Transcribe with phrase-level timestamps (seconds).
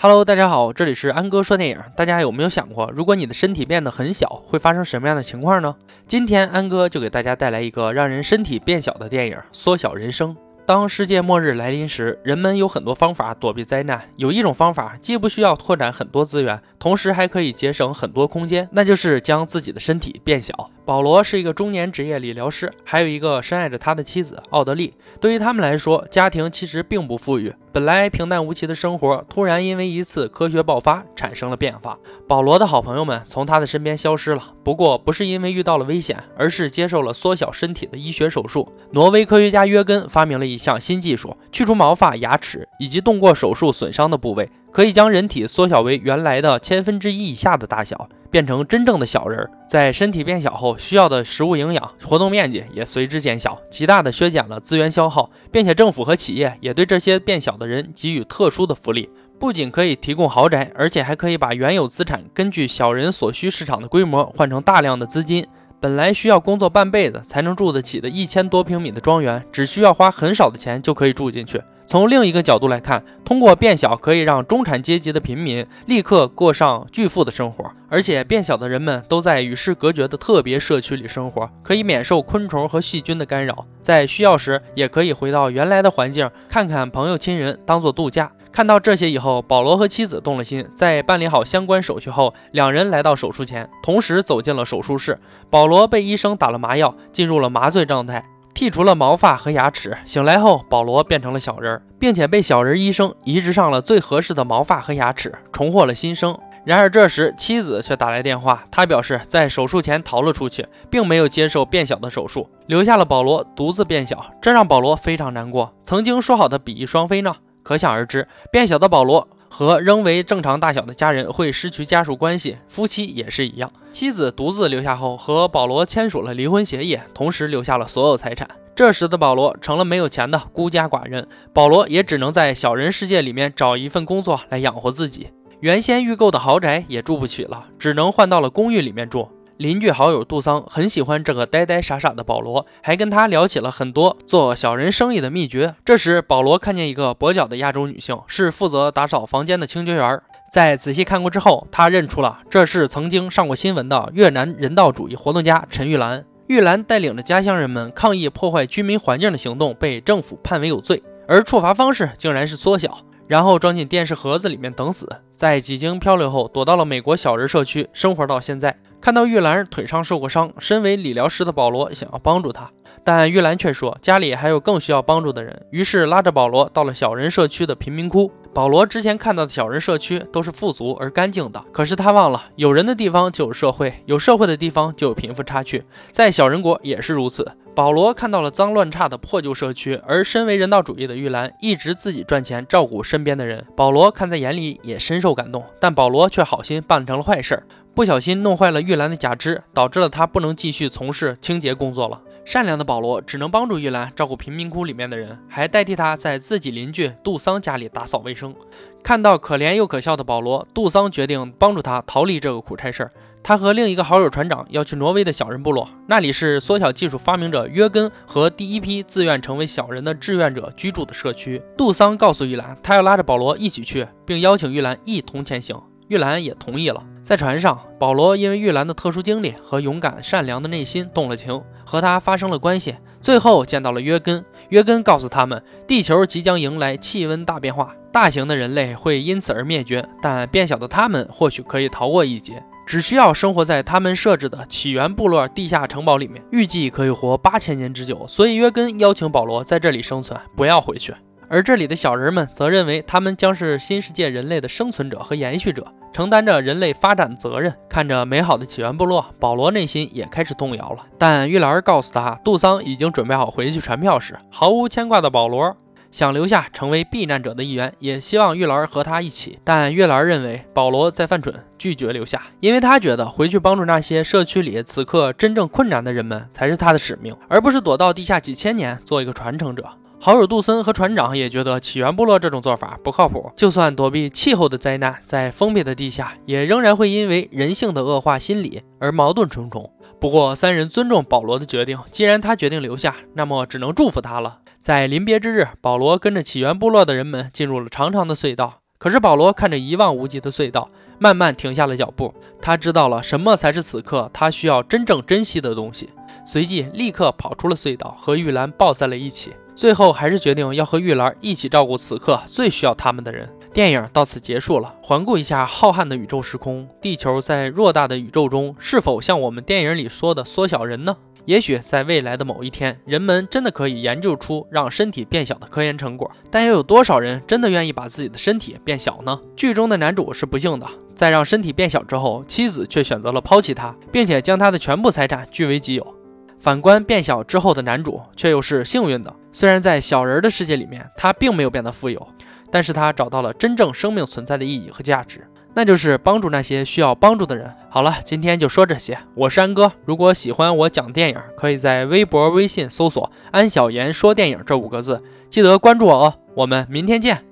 [0.00, 1.80] Hello，大家好，这里是安哥说电影。
[1.96, 5.74] 大家有没有想过，如果你的身体变得很小，会发生什么样的情况呢？
[6.06, 10.36] 今天安哥就给大家带来一个让人身体变小的电影《缩小人生》。
[10.64, 14.08] 当世界末日来临时，人们有很多方法躲避灾难。
[14.14, 20.70] 有一种方法，既不需要拓展很多资源，同时还可以节省很多空间，那就是将自己的身体变小。
[20.88, 24.94] 保罗是一个中年职业理疗师，还有一个深爱着他的妻子奥德丽。
[25.20, 31.98] 对于他们来说，家庭其实并不富裕，本来平淡无奇的生活，突然因为一次科学爆发产生了变化。
[32.26, 38.72] 保罗的好朋友们从他的身边消失了，不过不是因为遇到了危险，而是接受了缩小身体的医学手术。
[38.92, 48.08] 挪威科学家约根发明了一项新技术，去除毛发、牙齿以及动过手术损伤的部位，可以将人体缩小为原来的千分之一以下的大小。
[48.30, 65.46] 变成真正的小人，在身体变小后，需要的食物营养、活动面积也随之减小，极大的削减了资源消耗，并且政府和企业也对这些变小的人给予特殊的福利，不仅可以提供豪宅，而且还可以把原有资产根据小人所需市场的规模换成大量的资金。
[65.80, 71.62] 本来需要工作半辈子才能住得起的一千多平米的庄园，只需要花很少的钱就可以住进去。
[71.88, 88.32] 从另一个角度来看，通过变小可以让中产阶级的平民立刻过上巨富的生活，而且变小的人们都在与世隔绝的特别社区里生活，可以免受昆虫和细菌的干扰，在需要时也可以回到原来的环境，看看朋友亲人，当做度假。
[88.52, 95.18] 看到这些以后，保罗和妻子动了心，在办理好相关手续后，两人来到手术前，同时走进了手术室。
[95.48, 98.26] 保罗被医生打了麻药，进入了麻醉状态。
[98.58, 106.36] 剔除了毛发和牙齿，醒来后，保罗变成了小人，并且被小人医生移植上了最合适的毛发和牙齿，重获了新生。
[106.64, 115.72] 然而这时妻子却打来电话，她表示在手术前逃了出去，并没有接受变小的手术，留下了保罗独自变小，这让保罗非常难过。
[115.84, 117.36] 曾经说好的比翼双飞呢？
[117.62, 119.28] 可想而知，变小的保罗。
[119.48, 123.70] 和仍为正常大小的家人会失去家属关系，夫妻也是一样。
[123.92, 128.48] 妻子独自留下后，和保罗签署了离婚协议，同时留下了所有财产。
[128.76, 135.28] 这时的保罗成了没有钱的孤家寡人，保罗也只能在小人世界里面找一份工作来养活自己。
[135.60, 139.28] 原先预购的豪宅也住不起了，只能换到了公寓里面住。
[139.58, 145.74] 邻居好友杜桑很喜欢这个呆呆傻傻的保罗，还跟他聊起了很多做小人生意的秘诀。
[145.84, 150.22] 这时，保罗看见一个跛脚的亚洲女性，是负责打扫房间的清洁员。
[150.52, 156.24] 在仔细看过之后，他认出了这是曾经上过新闻的越南人道主义活动家陈玉兰。
[156.46, 162.98] 玉兰带领着家乡人们抗议破坏居民环境的行动，被政府判为有罪，而处罚方式竟然是缩小，
[163.28, 165.08] 然后装进电视盒子里面等死。
[165.32, 168.76] 在几经漂流后，躲到了美国小人社区，生活到现在。
[169.00, 172.68] 看到玉兰腿上受过伤，身为理疗师的保罗想要帮助她，
[173.08, 178.30] 但玉兰却说家里还有更需要帮助的人，于是拉着保罗到了小人社区的贫民窟。
[178.52, 187.50] 保罗之前看到的小人社区都是富足而干净的，可是他忘了，有人的地方就有社会，有社会的地方就有贫富差距，在小人国也是如此。
[187.74, 197.62] 保罗看到了脏乱差的破旧社区，而身为人道主义的玉兰一直自己赚钱照顾身边的人，保罗看在眼里也深受感动，但保罗却好心办成了坏事儿。
[197.94, 202.20] 不小心弄坏了玉兰的假肢，导致了她不能继续从事清洁工作了。
[202.48, 208.54] 善良的保罗只能帮助玉兰照顾贫民窟里面的人，还代替他在自己邻居杜桑家里打扫卫生。
[209.02, 213.12] 看到可怜又可笑的保罗，杜桑决定帮助他逃离这个苦差事儿。
[213.42, 221.60] 他和另一个好友船长要去挪威的小人部落，那里是缩小技术发明者约根和第一批自愿成为小人的志愿者居住的社区。
[221.76, 225.78] 杜桑告诉玉兰，他要拉着保罗一起去，并邀请玉兰一同前行。
[226.08, 227.02] 玉兰也同意了。
[227.22, 232.96] 在船上，保罗因为玉兰的特殊经历和勇敢善良的内心动了情，和她发生了关系。
[233.20, 248.24] 最后见到了约根，约根告诉他们，地球即将迎来气温大变化，大型的人类会因此而灭绝，但变小的他们或许可以逃过一劫，只需要生活在他们设置的起源部落地下城堡里面，预计可以活八千年之久。
[248.28, 251.12] 所以约根邀请保罗在这里生存，不要回去。
[251.50, 255.92] 而这里的小人们则认为他们将是新世界人类的生存者和延续者。
[256.12, 261.06] 承担着人类发展的责任，看着美好的起源部落，保罗内心也开始动摇了。
[261.18, 265.76] 但玉兰告诉他，杜桑已经准备好回去传票时，毫无牵挂的保罗
[266.10, 269.58] 想留下成为避难者的一员，也希望玉兰和他一起。
[269.62, 279.84] 但玉兰认为保罗在犯蠢，拒绝留下，因为他觉得回去帮助那些社区里此刻真正困难的人们才是他的使命，而不是躲到地下几千年做一个传承者。
[280.20, 289.92] 好友杜森和船长也觉得起源部落这种做法不靠谱，就算躲避气候的灾难，在封闭的地下也仍然会因为人性的恶化心理而矛盾重重。
[290.20, 294.58] 不过三人尊重保罗的决定，既然他决定留下，那么只能祝福他了。
[294.76, 300.90] 在临别之日，保罗跟着起源部落的人们进入了长长的隧道，可是保罗看着一望无际的隧道，
[301.20, 302.34] 慢慢停下了脚步。
[302.60, 306.10] 他知道了什么才是此刻他需要真正珍惜的东西，
[306.50, 309.52] 随即立刻跑出了隧道，和玉兰抱在了一起。
[309.76, 313.50] 最后还是决定要和玉兰一起照顾此刻最需要他们的人。
[313.74, 314.94] 电影到此结束了。
[315.02, 321.18] 环顾一下浩瀚的宇宙时空，地球在偌大的宇宙中，是否像我们电影里说的缩小人呢？
[321.44, 329.38] 也许在未来的某一天，人们真的可以研究出让身体变小的科研成果，但又有多少人真的愿意把自己的身体变小呢？
[329.54, 336.17] 剧中的男主是不幸的，在让身体变小之后，妻子却选择了抛弃他，并且将他的全部财产据为己有。
[336.60, 339.34] 反观变小之后的男主，却又是幸运的。
[339.52, 342.28] 虽然在小人的世界里面，他并没有变得富有，
[342.70, 345.46] 但是他找到了真正生命存在的意义和价值。
[345.74, 347.72] 那就是帮助那些需要帮助的人。
[347.88, 349.16] 好了，今天就说这些。
[349.34, 356.34] 我是安哥，如果喜欢我讲电影，可以在微博、微信搜索“安小言说电影”这五个字，记得关注我哦。
[356.54, 357.47] 我们明天见。